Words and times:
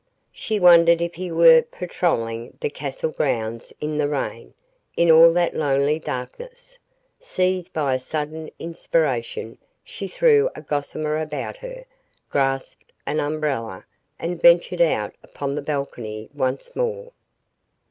She 0.31 0.59
wondered 0.59 0.99
if 0.99 1.13
he 1.13 1.31
were 1.31 1.61
patroling 1.61 2.57
the 2.59 2.71
castle 2.71 3.11
grounds 3.11 3.71
In 3.79 3.99
the 3.99 4.09
rain, 4.09 4.55
in 4.97 5.11
all 5.11 5.31
that 5.33 5.55
lonely 5.55 5.99
darkness. 5.99 6.79
Seized 7.19 7.71
by 7.71 7.93
a 7.93 7.99
sudden 7.99 8.49
inspiration, 8.57 9.59
she 9.83 10.07
threw 10.07 10.49
a 10.55 10.61
gossamer 10.63 11.19
about 11.21 11.57
her, 11.57 11.85
grasped 12.31 12.91
an 13.05 13.19
umbrella 13.19 13.85
and 14.17 14.41
ventured 14.41 14.81
out 14.81 15.13
upon 15.21 15.53
the 15.53 15.61
balcony 15.61 16.31
once 16.33 16.75
more. 16.75 17.11